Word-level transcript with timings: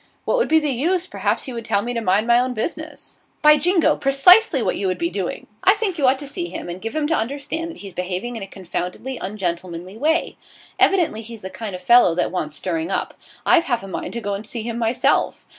'What 0.25 0.37
would 0.37 0.47
be 0.47 0.57
the 0.59 0.71
use? 0.71 1.05
Perhaps 1.05 1.43
he 1.43 1.53
would 1.53 1.63
tell 1.63 1.83
me 1.83 1.93
to 1.93 2.01
mind 2.01 2.25
my 2.25 2.39
own 2.39 2.55
business.' 2.55 3.19
'By 3.43 3.57
jingo! 3.57 3.95
precisely 3.95 4.63
what 4.63 4.75
you 4.75 4.87
would 4.87 4.97
be 4.97 5.11
doing. 5.11 5.45
I 5.63 5.75
think 5.75 5.99
you 5.99 6.07
ought 6.07 6.17
to 6.17 6.27
see 6.27 6.47
him 6.49 6.69
and 6.69 6.81
give 6.81 6.95
him 6.95 7.05
to 7.05 7.13
understand 7.13 7.69
that 7.69 7.77
he's 7.77 7.93
behaving 7.93 8.35
in 8.35 8.41
a 8.41 8.47
confoundedly 8.47 9.17
ungentlemanly 9.21 9.97
way. 9.97 10.37
Evidently 10.79 11.21
he's 11.21 11.43
the 11.43 11.51
kind 11.51 11.75
of 11.75 11.83
fellow 11.83 12.15
that 12.15 12.31
wants 12.31 12.57
stirring 12.57 12.89
up. 12.89 13.13
I've 13.45 13.65
half 13.65 13.83
a 13.83 13.87
mind 13.87 14.13
to 14.13 14.21
go 14.21 14.33
and 14.33 14.43
see 14.43 14.63
him 14.63 14.79
myself. 14.79 15.45